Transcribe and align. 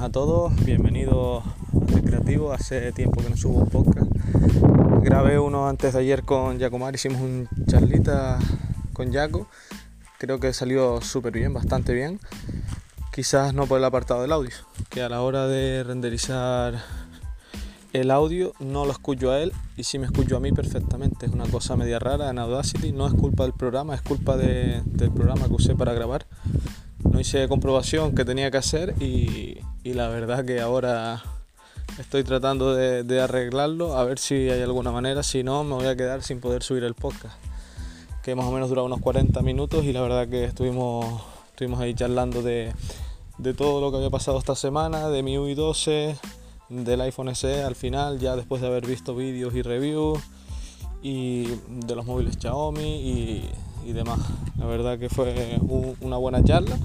buenas 0.00 0.08
a 0.08 0.12
todos, 0.12 0.64
bienvenidos 0.64 1.44
a 1.94 2.00
Creativo. 2.00 2.54
Hace 2.54 2.90
tiempo 2.92 3.22
que 3.22 3.28
no 3.28 3.36
subo 3.36 3.58
un 3.58 3.68
podcast. 3.68 4.10
Grabé 5.02 5.38
uno 5.38 5.68
antes 5.68 5.92
de 5.92 6.00
ayer 6.00 6.22
con 6.22 6.58
Jacomar, 6.58 6.94
hicimos 6.94 7.20
un 7.20 7.46
charlita 7.66 8.38
con 8.94 9.12
Jaco. 9.12 9.46
Creo 10.18 10.40
que 10.40 10.54
salió 10.54 11.02
súper 11.02 11.34
bien, 11.34 11.52
bastante 11.52 11.92
bien. 11.92 12.18
Quizás 13.12 13.52
no 13.52 13.66
por 13.66 13.76
el 13.76 13.84
apartado 13.84 14.22
del 14.22 14.32
audio, 14.32 14.54
que 14.88 15.02
a 15.02 15.10
la 15.10 15.20
hora 15.20 15.46
de 15.46 15.84
renderizar 15.84 16.82
el 17.92 18.10
audio 18.10 18.54
no 18.58 18.86
lo 18.86 18.92
escucho 18.92 19.32
a 19.32 19.40
él 19.40 19.52
y 19.76 19.84
sí 19.84 19.98
me 19.98 20.06
escucho 20.06 20.38
a 20.38 20.40
mí 20.40 20.50
perfectamente. 20.50 21.26
Es 21.26 21.32
una 21.32 21.46
cosa 21.46 21.76
media 21.76 21.98
rara 21.98 22.30
en 22.30 22.38
Audacity, 22.38 22.92
no 22.92 23.06
es 23.06 23.12
culpa 23.12 23.42
del 23.42 23.52
programa, 23.52 23.94
es 23.96 24.02
culpa 24.02 24.38
del 24.38 25.12
programa 25.14 25.46
que 25.46 25.54
usé 25.54 25.74
para 25.74 25.92
grabar 25.92 26.26
no 27.10 27.18
hice 27.18 27.48
comprobación 27.48 28.14
que 28.14 28.24
tenía 28.24 28.50
que 28.50 28.58
hacer 28.58 28.94
y, 29.00 29.58
la 29.84 30.08
verdad 30.08 30.44
que 30.44 30.60
ahora 30.60 31.22
estoy 31.98 32.22
tratando 32.22 32.74
de, 32.74 33.20
arreglarlo 33.20 33.96
a 33.96 34.04
ver 34.04 34.18
si 34.18 34.34
hay 34.34 34.60
alguna 34.60 34.92
manera, 34.92 35.22
si 35.22 35.42
no 35.42 35.64
me 35.64 35.74
voy 35.74 35.86
a 35.86 35.96
quedar 35.96 36.22
sin 36.22 36.40
poder 36.40 36.62
subir 36.62 36.84
el 36.84 36.94
podcast, 36.94 37.34
que 38.22 38.34
más 38.34 38.44
o 38.44 38.52
menos 38.52 38.68
dura 38.68 38.82
unos 38.82 39.00
40 39.00 39.40
minutos. 39.42 39.84
Y 39.84 39.92
la 39.92 40.02
verdad 40.02 40.28
que 40.28 40.44
estuvimos, 40.44 41.22
estuvimos 41.50 41.80
ahí 41.80 41.94
charlando 41.94 42.42
de, 42.42 42.72
todo 43.56 43.80
lo 43.80 43.90
que 43.90 43.96
había 43.96 44.10
pasado 44.10 44.38
esta 44.38 44.54
semana, 44.54 45.08
de 45.08 45.22
mi 45.22 45.38
UI 45.38 45.54
12, 45.54 46.16
del 46.68 47.00
iPhone 47.00 47.34
SE 47.34 47.62
al 47.62 47.74
final, 47.74 48.18
ya 48.18 48.36
después 48.36 48.60
de 48.60 48.68
haber 48.68 48.86
visto 48.86 49.14
vídeos 49.14 49.54
y 49.54 49.62
reviews 49.62 50.20
y 51.02 51.46
de 51.68 51.96
los 51.96 52.04
móviles 52.04 52.36
Xiaomi 52.38 52.82
y 52.82 53.50
y 53.84 53.92
demás. 53.92 54.18
La 54.58 54.66
verdad 54.66 54.98
que 54.98 55.08
fue 55.08 55.58
una 56.00 56.16
buena 56.16 56.42
charla 56.44 56.78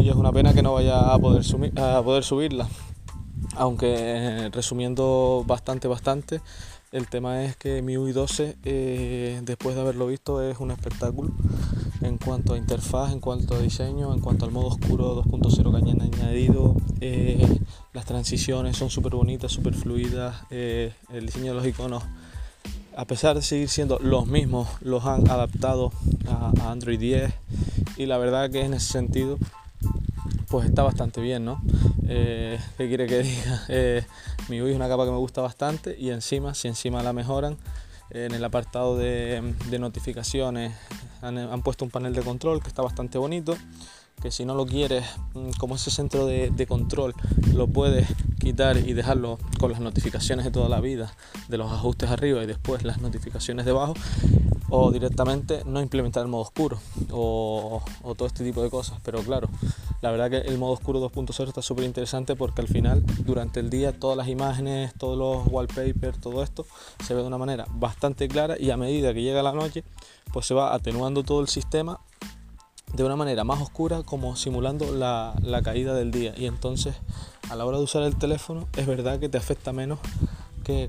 y 0.00 0.08
es 0.08 0.16
una 0.16 0.32
pena 0.32 0.52
que 0.52 0.62
no 0.62 0.72
vaya 0.72 1.12
a 1.12 1.18
poder, 1.18 1.44
a 1.78 2.02
poder 2.02 2.24
subirla. 2.24 2.68
Aunque 3.56 4.50
resumiendo 4.52 5.44
bastante, 5.46 5.88
bastante, 5.88 6.40
el 6.92 7.08
tema 7.08 7.44
es 7.44 7.56
que 7.56 7.82
mi 7.82 7.96
UI 7.96 8.12
12, 8.12 8.56
eh, 8.64 9.40
después 9.44 9.74
de 9.74 9.82
haberlo 9.82 10.06
visto, 10.06 10.42
es 10.42 10.58
un 10.58 10.70
espectáculo 10.70 11.30
en 12.00 12.18
cuanto 12.18 12.54
a 12.54 12.58
interfaz, 12.58 13.12
en 13.12 13.20
cuanto 13.20 13.54
a 13.54 13.58
diseño, 13.58 14.14
en 14.14 14.20
cuanto 14.20 14.44
al 14.44 14.52
modo 14.52 14.68
oscuro 14.68 15.22
2.0 15.22 15.84
que 15.84 15.90
han 15.90 16.02
añadido. 16.02 16.76
Eh, 17.00 17.60
las 17.92 18.06
transiciones 18.06 18.76
son 18.76 18.90
súper 18.90 19.14
bonitas, 19.14 19.52
súper 19.52 19.74
fluidas. 19.74 20.36
Eh, 20.50 20.92
el 21.12 21.26
diseño 21.26 21.52
de 21.52 21.54
los 21.54 21.66
iconos 21.66 22.02
a 22.96 23.04
pesar 23.06 23.34
de 23.36 23.42
seguir 23.42 23.68
siendo 23.68 23.98
los 23.98 24.26
mismos, 24.26 24.68
los 24.80 25.06
han 25.06 25.30
adaptado 25.30 25.92
a, 26.28 26.70
Android 26.70 26.98
10 26.98 27.32
y 27.96 28.06
la 28.06 28.18
verdad 28.18 28.50
que 28.50 28.62
en 28.62 28.74
ese 28.74 28.92
sentido 28.92 29.38
pues 30.50 30.66
está 30.66 30.82
bastante 30.82 31.20
bien, 31.20 31.44
¿no? 31.44 31.62
Eh, 32.08 32.58
¿Qué 32.76 32.88
quiere 32.88 33.06
que 33.06 33.22
diga? 33.22 33.62
Eh, 33.68 34.04
mi 34.48 34.60
UI 34.60 34.70
es 34.70 34.76
una 34.76 34.88
capa 34.88 35.04
que 35.04 35.12
me 35.12 35.18
gusta 35.18 35.40
bastante 35.40 35.96
y 35.96 36.10
encima, 36.10 36.54
si 36.54 36.66
encima 36.66 37.02
la 37.02 37.12
mejoran, 37.12 37.56
en 38.10 38.34
el 38.34 38.44
apartado 38.44 38.96
de, 38.96 39.54
notificaciones 39.78 40.72
han, 41.22 41.62
puesto 41.62 41.84
un 41.84 41.90
panel 41.90 42.14
de 42.14 42.22
control 42.22 42.60
que 42.60 42.68
está 42.68 42.82
bastante 42.82 43.18
bonito 43.18 43.56
que 44.20 44.30
si 44.30 44.44
no 44.44 44.54
lo 44.54 44.66
quieres 44.66 45.04
mm, 45.34 45.50
como 45.58 45.76
ese 45.76 45.90
centro 45.90 46.26
de, 46.26 46.66
control 46.66 47.14
lo 47.54 47.68
puedes 47.68 48.06
quitar 48.38 48.76
y 48.76 48.92
dejarlo 48.92 49.38
con 49.58 49.70
las 49.70 49.80
notificaciones 49.80 50.44
de 50.44 50.50
toda 50.50 50.68
la 50.68 50.80
vida 50.80 51.14
de 51.48 51.56
los 51.56 51.70
ajustes 51.70 52.10
arriba 52.10 52.42
y 52.42 52.46
después 52.46 52.82
las 52.82 53.00
notificaciones 53.00 53.64
debajo 53.64 53.94
o 54.68 54.90
directamente 54.90 55.62
no 55.64 55.80
implementar 55.80 56.22
el 56.22 56.28
modo 56.28 56.42
oscuro 56.42 56.78
o, 57.10 57.82
todo 58.16 58.26
este 58.26 58.44
tipo 58.44 58.62
de 58.62 58.70
cosas 58.70 58.98
pero 59.04 59.22
claro 59.22 59.48
la 60.00 60.10
verdad 60.10 60.30
que 60.30 60.38
el 60.48 60.58
modo 60.58 60.72
oscuro 60.72 61.00
2.0 61.00 61.48
está 61.48 61.62
súper 61.62 61.84
interesante 61.84 62.36
porque 62.36 62.62
al 62.62 62.68
final 62.68 63.04
durante 63.24 63.60
el 63.60 63.70
día 63.70 63.92
todas 63.92 64.16
las 64.16 64.28
imágenes 64.28 64.94
todos 64.94 65.18
los 65.18 65.46
wallpapers 65.52 66.20
todo 66.20 66.42
esto 66.42 66.66
se 67.04 67.14
ve 67.14 67.20
de 67.20 67.26
una 67.26 67.38
manera 67.38 67.66
bastante 67.70 68.28
clara 68.28 68.56
y 68.58 68.70
a 68.70 68.76
medida 68.76 69.12
que 69.12 69.22
llega 69.22 69.42
la 69.42 69.52
noche 69.52 69.84
pues 70.32 70.46
se 70.46 70.54
va 70.54 70.74
atenuando 70.74 71.22
todo 71.22 71.40
el 71.40 71.48
sistema 71.48 72.00
de 72.92 73.04
una 73.04 73.16
manera 73.16 73.44
más 73.44 73.60
oscura 73.60 74.02
como 74.02 74.36
simulando 74.36 74.92
la, 74.92 75.34
caída 75.62 75.94
del 75.94 76.10
día. 76.10 76.34
Y 76.36 76.46
entonces 76.46 76.96
a 77.48 77.56
la 77.56 77.64
hora 77.64 77.78
de 77.78 77.84
usar 77.84 78.02
el 78.02 78.16
teléfono 78.16 78.68
es 78.76 78.86
verdad 78.86 79.18
que 79.18 79.28
te 79.28 79.38
afecta 79.38 79.72
menos 79.72 79.98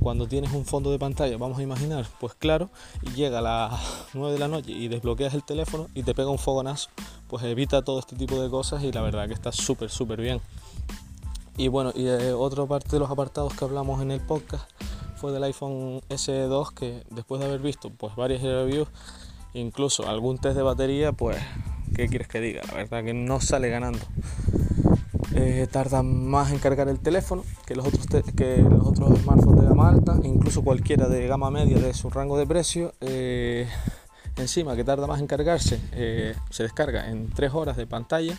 cuando 0.01 0.27
tienes 0.27 0.51
un 0.53 0.65
fondo 0.65 0.91
de 0.91 0.99
pantalla, 0.99 1.37
vamos 1.37 1.59
a 1.59 1.63
imaginar, 1.63 2.05
pues 2.19 2.33
claro, 2.33 2.69
y 3.01 3.11
llega 3.11 3.39
a 3.39 3.41
las 3.41 3.81
9 4.13 4.33
de 4.33 4.39
la 4.39 4.47
noche 4.47 4.71
y 4.71 4.87
desbloqueas 4.87 5.33
el 5.33 5.43
teléfono 5.43 5.87
y 5.93 6.03
te 6.03 6.13
pega 6.13 6.29
un 6.29 6.39
fogonazo, 6.39 6.89
pues 7.27 7.43
evita 7.43 7.81
todo 7.83 7.99
este 7.99 8.15
tipo 8.15 8.41
de 8.41 8.49
cosas 8.49 8.83
y 8.83 8.91
la 8.91 9.01
verdad 9.01 9.27
que 9.27 9.33
está 9.33 9.51
súper, 9.51 9.89
súper 9.89 10.21
bien. 10.21 10.41
Y 11.57 11.67
bueno, 11.67 11.91
y 11.95 12.07
eh, 12.07 12.33
otra 12.33 12.65
parte 12.65 12.89
de 12.91 12.99
los 12.99 13.11
apartados 13.11 13.53
que 13.53 13.65
hablamos 13.65 14.01
en 14.01 14.11
el 14.11 14.21
podcast 14.21 14.69
fue 15.17 15.31
del 15.31 15.43
iPhone 15.43 16.01
SE2 16.09 16.73
que 16.73 17.03
después 17.09 17.39
de 17.39 17.47
haber 17.47 17.59
visto 17.59 17.89
pues 17.91 18.15
varias 18.15 18.41
reviews, 18.41 18.87
incluso 19.53 20.07
algún 20.07 20.37
test 20.37 20.55
de 20.55 20.63
batería, 20.63 21.11
pues 21.11 21.37
¿qué 21.95 22.07
quieres 22.07 22.27
que 22.27 22.39
diga? 22.39 22.61
La 22.67 22.73
verdad 22.73 23.03
que 23.03 23.13
no 23.13 23.39
sale 23.39 23.69
ganando. 23.69 23.99
Eh, 25.33 25.67
tarda 25.71 26.03
más 26.03 26.51
en 26.51 26.59
cargar 26.59 26.89
el 26.89 26.99
teléfono 26.99 27.45
que 27.65 27.73
los 27.73 27.87
otros 27.87 28.05
que 28.35 28.57
los 28.57 28.85
otros 28.85 29.17
smartphones 29.19 29.61
de 29.61 29.67
gama 29.67 29.89
alta, 29.89 30.19
incluso 30.23 30.61
cualquiera 30.61 31.07
de 31.07 31.25
gama 31.27 31.49
media 31.49 31.77
de 31.77 31.93
su 31.93 32.09
rango 32.09 32.37
de 32.37 32.45
precio. 32.45 32.93
Eh, 32.99 33.67
encima 34.37 34.75
que 34.75 34.83
tarda 34.83 35.07
más 35.07 35.21
en 35.21 35.27
cargarse, 35.27 35.79
eh, 35.93 36.35
se 36.49 36.63
descarga 36.63 37.09
en 37.09 37.29
3 37.29 37.53
horas 37.53 37.77
de 37.77 37.87
pantalla. 37.87 38.37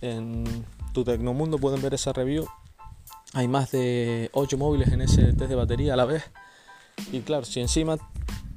En 0.00 0.44
tu 0.92 1.04
Tecnomundo 1.04 1.58
pueden 1.58 1.80
ver 1.80 1.94
esa 1.94 2.12
review. 2.12 2.46
Hay 3.34 3.46
más 3.46 3.70
de 3.70 4.30
8 4.32 4.58
móviles 4.58 4.88
en 4.88 5.02
ese 5.02 5.22
test 5.34 5.48
de 5.50 5.54
batería 5.54 5.94
a 5.94 5.96
la 5.96 6.04
vez. 6.04 6.24
Y 7.12 7.20
claro, 7.20 7.44
si 7.44 7.60
encima 7.60 7.96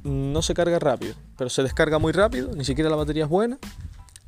no 0.03 0.41
se 0.41 0.53
carga 0.53 0.79
rápido, 0.79 1.13
pero 1.37 1.49
se 1.49 1.61
descarga 1.61 1.99
muy 1.99 2.11
rápido, 2.11 2.55
ni 2.55 2.65
siquiera 2.65 2.89
la 2.89 2.95
batería 2.95 3.25
es 3.25 3.29
buena, 3.29 3.59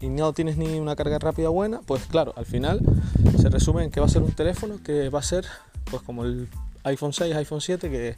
y 0.03 0.09
no 0.09 0.33
tienes 0.33 0.57
ni 0.57 0.79
una 0.79 0.97
carga 0.97 1.17
rápida 1.17 1.47
buena, 1.47 1.79
pues 1.85 2.03
claro, 2.05 2.33
al 2.35 2.45
final 2.45 2.81
se 3.39 3.49
resume 3.49 3.85
en 3.85 3.91
que 3.91 4.01
va 4.01 4.05
a 4.05 4.09
ser 4.09 4.21
un 4.21 4.33
teléfono 4.33 4.75
que 4.83 5.09
va 5.09 5.19
a 5.19 5.23
ser 5.23 5.45
pues 5.89 6.03
como 6.03 6.25
el 6.25 6.49
iPhone 6.83 7.13
6, 7.13 7.33
iPhone 7.35 7.61
7, 7.61 7.89
que 7.89 8.15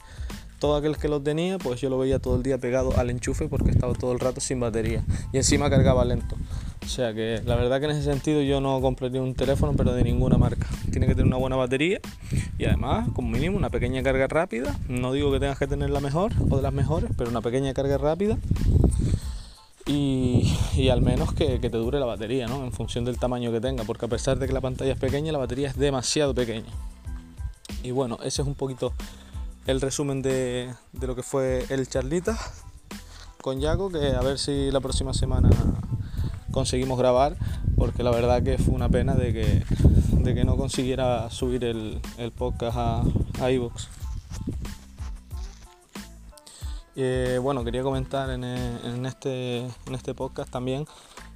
todo 0.57 0.77
aquel 0.77 0.97
que 0.97 1.07
lo 1.07 1.21
tenía, 1.21 1.59
pues 1.59 1.81
yo 1.81 1.91
lo 1.91 1.99
veía 1.99 2.17
todo 2.17 2.37
el 2.37 2.43
día 2.43 2.57
pegado 2.57 2.97
al 2.97 3.11
enchufe 3.11 3.47
porque 3.47 3.69
estaba 3.69 3.93
todo 3.93 4.13
el 4.13 4.19
rato 4.19 4.41
sin 4.41 4.59
batería 4.59 5.03
y 5.31 5.37
encima 5.37 5.69
cargaba 5.69 6.03
lento. 6.05 6.35
O 6.83 6.87
sea 6.87 7.13
que 7.13 7.41
la 7.45 7.55
verdad 7.55 7.79
que 7.79 7.85
en 7.85 7.91
ese 7.91 8.03
sentido 8.03 8.41
yo 8.41 8.61
no 8.61 8.81
compraría 8.81 9.21
un 9.21 9.35
teléfono 9.35 9.73
pero 9.77 9.93
de 9.93 10.03
ninguna 10.03 10.37
marca. 10.37 10.67
Tiene 10.91 11.05
que 11.05 11.13
tener 11.13 11.27
una 11.27 11.37
buena 11.37 11.55
batería 11.55 11.99
y 12.57 12.65
además 12.65 13.09
como 13.13 13.29
mínimo 13.29 13.57
una 13.57 13.69
pequeña 13.69 14.01
carga 14.01 14.27
rápida. 14.27 14.75
No 14.89 15.11
digo 15.11 15.31
que 15.31 15.39
tengas 15.39 15.59
que 15.59 15.67
tener 15.67 15.91
la 15.91 15.99
mejor 15.99 16.31
o 16.49 16.57
de 16.57 16.63
las 16.63 16.73
mejores, 16.73 17.11
pero 17.15 17.29
una 17.29 17.41
pequeña 17.41 17.73
carga 17.75 17.99
rápida 17.99 18.37
y, 19.87 20.89
al 20.89 21.01
menos 21.01 21.33
que, 21.33 21.59
te 21.59 21.69
dure 21.69 21.99
la 21.99 22.05
batería, 22.05 22.47
¿no? 22.47 22.63
En 22.63 22.71
función 22.71 23.05
del 23.05 23.19
tamaño 23.19 23.51
que 23.51 23.61
tenga, 23.61 23.83
porque 23.83 24.05
a 24.05 24.09
pesar 24.09 24.39
de 24.39 24.47
que 24.47 24.53
la 24.53 24.61
pantalla 24.61 24.93
es 24.93 24.99
pequeña, 24.99 25.31
la 25.31 25.37
batería 25.37 25.69
es 25.69 25.77
demasiado 25.77 26.33
pequeña. 26.33 26.71
Y 27.83 27.91
bueno, 27.91 28.17
ese 28.23 28.41
es 28.41 28.47
un 28.47 28.55
poquito 28.55 28.93
el 29.67 29.81
resumen 29.81 30.21
de, 30.21 30.73
lo 30.99 31.15
que 31.15 31.23
fue 31.23 31.65
el 31.69 31.87
charlita 31.87 32.37
con 33.41 33.59
Yago, 33.59 33.91
que 33.91 34.07
a 34.07 34.21
ver 34.21 34.39
si 34.39 34.71
la 34.71 34.79
próxima 34.79 35.13
semana 35.13 35.49
conseguimos 36.51 36.97
grabar, 36.97 37.35
porque 37.77 38.01
la 38.01 38.09
verdad 38.09 38.41
que 38.41 38.57
fue 38.57 38.73
una 38.73 38.89
pena 38.89 39.13
de 39.13 39.33
que, 39.33 39.63
de 40.23 40.33
que 40.33 40.43
no 40.45 40.57
consiguiera 40.57 41.29
subir 41.29 41.63
el, 41.63 42.01
podcast 42.35 42.77
a, 42.77 43.03
a 43.39 43.51
iVoox. 43.51 43.87
Eh, 46.95 47.39
bueno, 47.41 47.63
quería 47.63 47.83
comentar 47.83 48.29
en, 48.29 48.43
en, 48.43 49.05
este, 49.05 49.59
en 49.59 49.95
este 49.95 50.13
podcast 50.13 50.49
también 50.49 50.85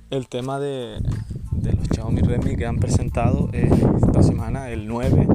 el 0.10 0.28
tema 0.28 0.60
de, 0.60 1.00
los 1.52 1.88
Xiaomi 1.94 2.22
Redmi 2.22 2.56
que 2.56 2.66
han 2.66 2.80
presentado 2.80 3.50
esta 3.52 4.24
semana, 4.24 4.70
el 4.70 4.88
9, 4.88 5.28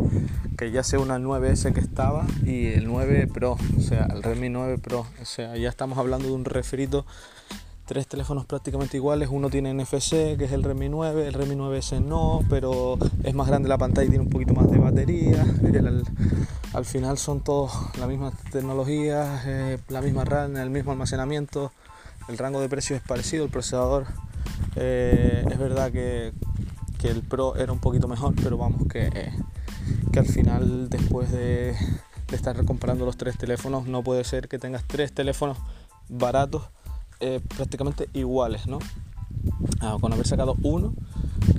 que 0.56 0.70
ya 0.70 0.82
sea 0.82 0.98
una 0.98 1.19
9S 1.19 1.72
que 1.72 1.81
estaba 1.81 2.26
y 2.44 2.66
el 2.69 2.87
9 2.87 3.28
Pro, 3.32 3.56
o 3.76 3.81
sea, 3.81 4.06
el 4.06 4.22
Redmi 4.22 4.48
9 4.48 4.78
Pro, 4.78 5.06
o 5.20 5.25
sea, 5.25 5.56
ya 5.56 5.69
estamos 5.69 5.98
hablando 5.98 6.26
de 6.26 6.34
un 6.34 6.44
refrito 6.44 7.04
tres 7.87 8.06
teléfonos 8.06 8.46
prácticamente 8.46 8.96
iguales. 8.96 9.28
Uno 9.31 9.50
tiene 9.50 9.75
NFC, 9.75 10.37
que 10.38 10.44
es 10.44 10.52
el 10.52 10.62
Redmi 10.62 10.88
9, 10.88 11.28
el 11.28 11.34
Redmi 11.34 11.54
9S 11.54 12.00
no, 12.00 12.40
pero 12.48 12.98
es 13.22 13.34
más 13.34 13.46
grande 13.46 13.69
la 13.69 13.78
pantalla 13.78 14.06
y 14.06 14.10
tiene 14.10 14.25
un 14.25 14.31
poquito 14.31 14.54
más 14.54 14.70
de 14.70 14.78
batería. 14.78 15.44
Al 16.74 16.84
final 16.84 17.18
son 17.18 17.40
todos 17.40 17.72
la 17.98 18.06
misma 18.06 18.32
tecnología, 18.50 19.42
eh, 19.46 19.78
la 19.88 20.02
misma 20.02 20.24
RAM, 20.24 20.56
el 20.56 20.70
mismo 20.70 20.90
almacenamiento. 20.92 21.72
El 22.28 22.36
rango 22.36 22.60
de 22.60 22.68
precio 22.68 22.96
es 22.96 23.02
parecido, 23.02 23.44
el 23.44 23.50
procesador 23.50 24.06
eh, 24.76 25.44
es 25.48 25.58
verdad 25.58 25.92
que, 25.92 26.32
el 27.04 27.22
Pro 27.22 27.54
era 27.56 27.70
un 27.70 27.80
poquito 27.80 28.08
mejor, 28.08 28.34
pero 28.42 28.56
vamos 28.56 28.88
que, 28.88 29.30
que 30.10 30.18
al 30.18 30.24
final 30.24 30.88
después 30.88 31.30
de, 31.30 31.76
estar 32.32 32.64
comparando 32.64 33.04
los 33.04 33.18
tres 33.18 33.36
teléfonos 33.36 33.86
no 33.86 34.02
puede 34.02 34.24
ser 34.24 34.48
que 34.48 34.58
tengas 34.58 34.84
tres 34.84 35.12
teléfonos 35.12 35.58
baratos 36.08 36.64
eh, 37.20 37.40
prácticamente 37.56 38.08
iguales, 38.14 38.66
¿no? 38.66 38.78
Ah, 39.80 39.98
con 40.00 40.14
haber 40.14 40.26
sacado 40.26 40.56
uno 40.62 40.94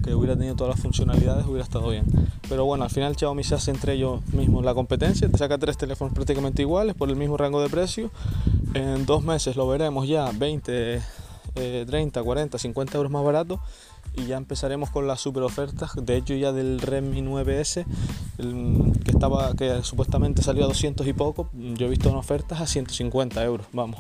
que 0.04 0.14
hubiera 0.14 0.36
tenido 0.36 0.56
todas 0.56 0.76
las 0.76 0.82
funcionalidades 0.82 1.46
hubiera 1.46 1.64
estado 1.64 1.90
bien. 1.90 2.06
Pero 2.48 2.66
bueno, 2.66 2.84
al 2.84 2.90
final 2.90 3.16
Xiaomi 3.16 3.44
se 3.44 3.56
hace 3.56 3.72
entre 3.72 3.94
ellos 3.94 4.22
mismos 4.34 4.64
la 4.64 4.74
competencia, 4.74 5.30
te 5.30 5.38
saca 5.38 5.58
tres 5.58 5.78
teléfonos 5.78 6.14
prácticamente 6.14 6.62
iguales 6.62 6.96
por 6.96 7.10
el 7.10 7.16
mismo 7.16 7.38
rango 7.38 7.62
de 7.62 7.70
precio. 7.70 8.12
En 8.74 9.06
dos 9.06 9.24
meses 9.24 9.56
lo 9.56 9.68
veremos 9.68 10.08
ya 10.08 10.32
20, 10.32 11.02
30, 11.86 12.24
40, 12.24 12.58
50 12.58 12.98
euros 12.98 13.12
más 13.12 13.24
barato 13.24 13.60
y 14.18 14.28
ya 14.28 14.38
empezaremos 14.38 14.90
con 14.90 15.08
las 15.08 15.22
super 15.22 15.44
ofertas. 15.44 15.92
De 15.96 16.18
hecho, 16.18 16.36
ya 16.36 16.52
del 16.52 16.80
Redmi 16.80 17.22
9S, 17.22 17.86
que, 19.04 19.12
estaba, 19.12 19.54
que 19.56 19.84
supuestamente 19.84 20.42
salió 20.42 20.66
a 20.66 20.68
200 20.68 21.06
y 21.08 21.14
poco, 21.14 21.50
yo 21.54 21.88
he 21.88 21.90
visto 21.90 22.16
ofertas 22.16 22.62
a 22.62 22.68
150 22.68 23.44
euros. 23.44 23.68
Vamos, 23.74 24.00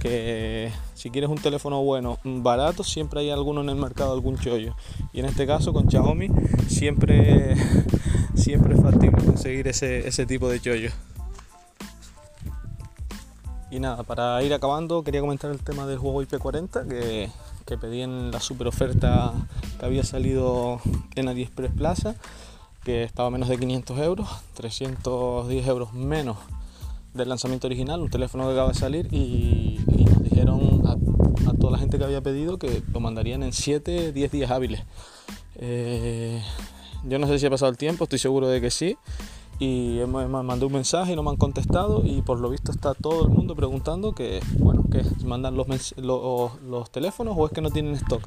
que 0.00 0.72
si 0.94 1.10
quieres 1.10 1.30
un 1.30 1.38
teléfono 1.38 1.82
bueno, 1.82 2.18
barato, 2.24 2.84
siempre 2.84 3.20
hay 3.20 3.30
alguno 3.30 3.60
en 3.60 3.68
el 3.68 3.76
mercado, 3.76 4.12
algún 4.12 4.38
chollo. 4.38 4.74
Y 5.12 5.20
en 5.20 5.26
este 5.26 5.46
caso, 5.46 5.72
con 5.72 5.90
Xiaomi, 5.90 6.28
siempre, 6.68 7.56
siempre 8.34 8.74
es 8.74 8.82
factible 8.82 9.22
conseguir 9.24 9.68
ese, 9.68 10.06
ese 10.06 10.26
tipo 10.26 10.48
de 10.48 10.60
chollo. 10.60 10.90
Y 13.70 13.78
nada, 13.78 14.02
para 14.02 14.42
ir 14.42 14.52
acabando, 14.52 15.04
quería 15.04 15.20
comentar 15.20 15.50
el 15.50 15.60
tema 15.60 15.86
del 15.86 15.98
juego 15.98 16.22
IP40 16.22 16.88
que 16.88 17.30
que 17.70 17.78
pedí 17.78 18.02
en 18.02 18.32
la 18.32 18.40
super 18.40 18.66
oferta 18.66 19.32
que 19.78 19.86
había 19.86 20.02
salido 20.02 20.80
en 21.14 21.28
AliExpress 21.28 21.72
Plaza, 21.72 22.16
que 22.82 23.04
estaba 23.04 23.28
a 23.28 23.30
menos 23.30 23.48
de 23.48 23.58
500 23.58 23.98
euros, 24.00 24.28
310 24.54 25.68
euros 25.68 25.92
menos 25.92 26.36
del 27.14 27.28
lanzamiento 27.28 27.66
original, 27.66 28.00
un 28.00 28.10
teléfono 28.10 28.44
que 28.46 28.52
acaba 28.52 28.68
de 28.68 28.74
salir 28.74 29.08
y, 29.12 29.78
nos 29.86 30.22
dijeron 30.22 30.82
a, 30.86 30.96
toda 31.54 31.72
la 31.72 31.78
gente 31.78 31.98
que 31.98 32.04
había 32.04 32.20
pedido 32.20 32.58
que 32.58 32.82
lo 32.92 33.00
mandarían 33.00 33.42
en 33.42 33.52
7, 33.52 34.12
10 34.12 34.32
días 34.32 34.50
hábiles. 34.50 34.82
Eh, 35.56 36.42
yo 37.04 37.18
no 37.18 37.26
sé 37.26 37.38
si 37.38 37.46
ha 37.46 37.50
pasado 37.50 37.70
el 37.70 37.76
tiempo, 37.76 38.04
estoy 38.04 38.18
seguro 38.18 38.48
de 38.48 38.60
que 38.60 38.70
sí 38.70 38.96
y 39.60 40.00
me 40.08 40.26
mandé 40.26 40.64
un 40.64 40.72
mensaje 40.72 41.12
y 41.12 41.16
no 41.16 41.22
me 41.22 41.30
han 41.30 41.36
contestado 41.36 42.02
y 42.02 42.22
por 42.22 42.40
lo 42.40 42.48
visto 42.48 42.72
está 42.72 42.94
todo 42.94 43.26
el 43.26 43.28
mundo 43.28 43.54
preguntando 43.54 44.14
que, 44.14 44.40
bueno, 44.58 44.84
que 44.90 45.04
mandan 45.22 45.54
los, 45.54 45.94
los, 45.98 46.90
teléfonos 46.90 47.34
o 47.36 47.46
es 47.46 47.52
que 47.52 47.60
no 47.60 47.70
tienen 47.70 47.94
stock. 47.94 48.26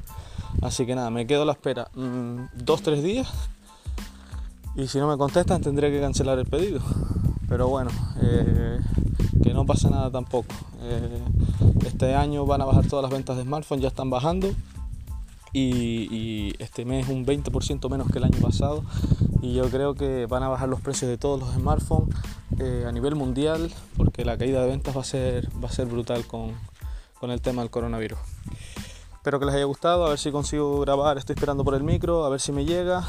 Así 0.62 0.86
que 0.86 0.94
nada, 0.94 1.10
me 1.10 1.26
quedo 1.26 1.42
a 1.42 1.46
la 1.46 1.52
espera 1.52 1.88
mm, 1.96 2.62
dos, 2.64 2.82
tres 2.82 3.02
días 3.02 3.28
y 4.76 4.86
si 4.86 4.98
no 4.98 5.08
me 5.08 5.18
contestan 5.18 5.60
tendré 5.60 5.90
que 5.90 6.00
cancelar 6.00 6.38
el 6.38 6.46
pedido. 6.46 6.80
Pero 7.54 7.68
bueno, 7.68 7.92
eh, 8.20 8.80
que 9.44 9.54
no 9.54 9.64
pasa 9.64 9.88
nada 9.88 10.10
tampoco. 10.10 10.52
Eh, 10.82 11.22
este 11.86 12.12
año 12.16 12.44
van 12.46 12.60
a 12.62 12.64
bajar 12.64 12.84
todas 12.88 13.04
las 13.04 13.12
ventas 13.12 13.36
de 13.36 13.44
smartphones, 13.44 13.80
ya 13.80 13.90
están 13.90 14.10
bajando 14.10 14.52
y, 15.52 16.52
este 16.58 16.84
mes 16.84 17.08
un 17.08 17.24
20% 17.24 17.88
menos 17.88 18.10
que 18.10 18.18
el 18.18 18.24
año 18.24 18.40
pasado 18.40 18.82
y 19.40 19.54
yo 19.54 19.70
creo 19.70 19.94
que 19.94 20.26
van 20.26 20.42
a 20.42 20.48
bajar 20.48 20.68
los 20.68 20.80
precios 20.80 21.08
de 21.08 21.16
todos 21.16 21.38
los 21.38 21.54
smartphones 21.54 22.12
eh, 22.58 22.86
a 22.88 22.90
nivel 22.90 23.14
mundial 23.14 23.70
porque 23.96 24.24
la 24.24 24.36
caída 24.36 24.60
de 24.60 24.66
ventas 24.66 24.96
va 24.96 25.02
a 25.02 25.04
ser, 25.04 25.48
va 25.62 25.68
a 25.68 25.72
ser 25.72 25.86
brutal 25.86 26.26
con, 26.26 26.50
con 27.20 27.30
el 27.30 27.40
tema 27.40 27.62
del 27.62 27.70
coronavirus. 27.70 28.18
Espero 29.12 29.38
que 29.38 29.46
les 29.46 29.54
haya 29.54 29.64
gustado, 29.64 30.06
a 30.06 30.08
ver 30.08 30.18
si 30.18 30.32
consigo 30.32 30.80
grabar, 30.80 31.18
estoy 31.18 31.34
esperando 31.34 31.62
por 31.62 31.76
el 31.76 31.84
micro, 31.84 32.24
a 32.24 32.30
ver 32.30 32.40
si 32.40 32.50
me 32.50 32.64
llega. 32.64 33.04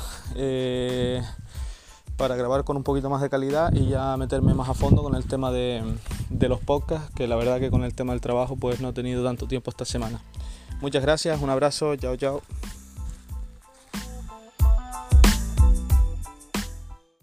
Para 2.17 2.35
grabar 2.35 2.63
con 2.63 2.77
un 2.77 2.83
poquito 2.83 3.09
más 3.09 3.21
de 3.21 3.29
calidad 3.29 3.73
y 3.73 3.87
ya 3.89 4.15
meterme 4.17 4.53
más 4.53 4.69
a 4.69 4.73
fondo 4.73 5.03
con 5.03 5.15
el 5.15 5.25
tema 5.25 5.51
de, 5.51 5.83
de, 6.29 6.49
los 6.49 6.59
podcasts, 6.59 7.11
que 7.15 7.27
la 7.27 7.35
verdad 7.35 7.59
que 7.59 7.69
con 7.69 7.83
el 7.83 7.93
tema 7.93 8.13
del 8.13 8.21
trabajo 8.21 8.55
pues 8.55 8.81
no 8.81 8.89
he 8.89 8.93
tenido 8.93 9.23
tanto 9.23 9.47
tiempo 9.47 9.69
esta 9.69 9.85
semana. 9.85 10.21
Muchas 10.81 11.01
gracias, 11.01 11.41
un 11.41 11.49
abrazo, 11.49 11.95
chao 11.95 12.15
chao. 12.15 12.41